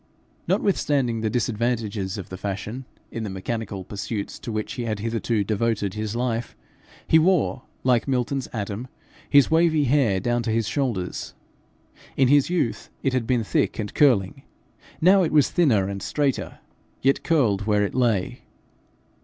[0.47, 5.43] Notwithstanding the disadvantages of the fashion, in the mechanical pursuits to which he had hitherto
[5.43, 6.55] devoted his life,
[7.07, 8.87] he wore, like Milton's Adam,
[9.29, 11.35] his wavy hair down to his shoulders.
[12.17, 14.41] In his youth, it had been thick and curling;
[15.01, 16.57] now it was thinner and straighter,
[17.03, 18.41] yet curled where it lay.